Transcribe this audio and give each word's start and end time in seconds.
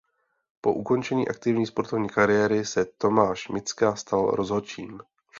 Po 0.61 0.73
ukončení 0.73 1.27
aktivní 1.27 1.65
sportovní 1.65 2.09
kariéry 2.09 2.65
se 2.65 2.85
Tomáš 2.85 3.47
Micka 3.49 3.95
stal 3.95 4.31
rozhodčím. 4.31 4.99